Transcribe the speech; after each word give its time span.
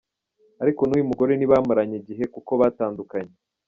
Ariko 0.63 0.81
n’uyu 0.83 1.09
mugore 1.09 1.31
ntibamaranye 1.35 1.95
igihe, 2.01 2.23
kuko 2.33 2.51
batandukanye. 2.61 3.33